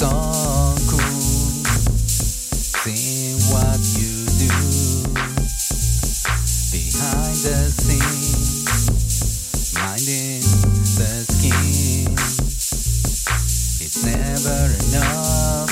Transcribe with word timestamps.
So 0.00 0.08
cool, 0.88 1.20
seeing 2.80 3.36
what 3.52 3.76
you 4.00 4.24
do 4.40 4.48
behind 6.72 7.36
the 7.44 7.68
scenes, 7.68 8.96
minding 9.76 10.40
the. 10.96 12.16
It's 13.84 14.00
never 14.06 14.72
enough, 14.88 15.68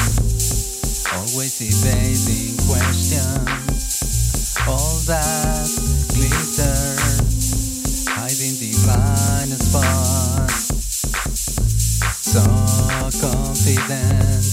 always 1.17 1.57
evading 1.65 2.61
questions. 2.69 3.49
All 4.69 5.01
that 5.09 5.73
glitter, 6.13 6.77
hiding 8.13 8.61
spot. 9.57 10.29
Confident 13.21 14.47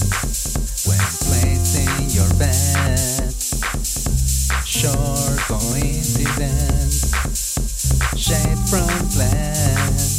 when 0.88 1.06
placing 1.22 2.10
your 2.10 2.30
bet. 2.40 3.32
Sure 4.66 5.38
coincidence, 5.48 7.14
from 8.68 8.88
plans, 9.10 10.18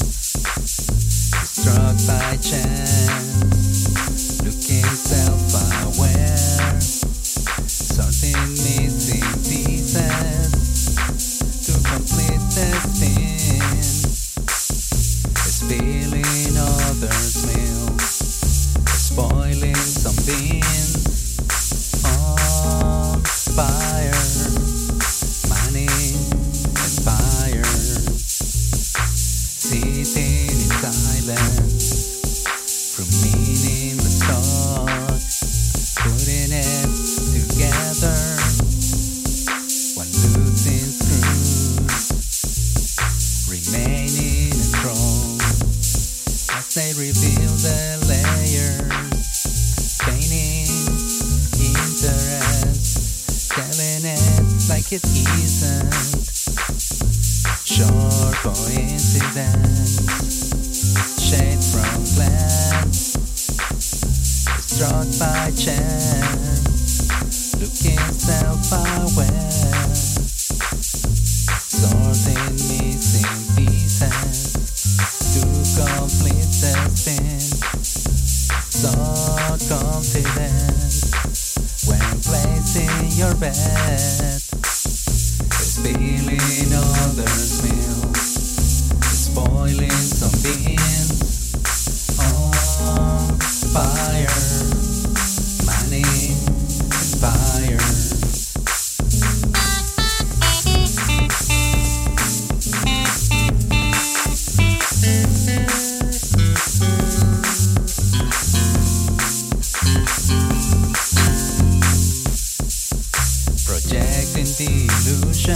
struck 1.43 1.97
by 2.07 2.37
chance, 2.37 2.96
remaining 43.49 44.53
enthroned 44.53 45.41
as 46.53 46.75
they 46.75 46.93
reveal 47.01 47.46
it 54.97 55.05
isn't. 55.45 55.93
Sure 57.65 58.33
coincidence, 58.41 59.93
shade 61.21 61.61
from 61.61 62.05
glance, 62.15 63.13
struck 64.65 65.09
by 65.21 65.51
chance, 65.53 66.95
looking 67.61 68.05
self-aware, 68.17 69.95
sorting 71.61 72.57
missing 72.71 73.37
pieces. 73.57 74.57
To 75.35 75.43
complete 75.77 76.53
the 76.63 76.73
spin. 76.95 77.41
So 78.73 78.93
confident. 79.69 80.67
When 81.87 82.21
placing 82.23 83.13
your 83.19 83.35
bet, 83.37 84.46
spilling 85.77 86.73
others' 86.73 87.63
milk, 87.63 88.17
spoiling 88.17 89.91
illusion 115.47 115.55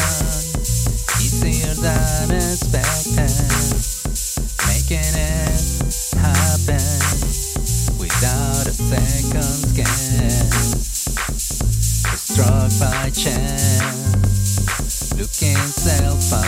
easier 1.21 1.75
than 1.75 2.31
expected, 2.31 3.29
making 4.67 5.15
it 5.19 6.15
happen 6.17 6.81
without 7.99 8.67
a 8.67 8.73
second 8.73 9.75
guess. 9.77 11.05
Struck 12.17 12.71
by 12.79 13.11
chance, 13.11 15.13
looking 15.19 15.57
self-aware, 15.57 16.40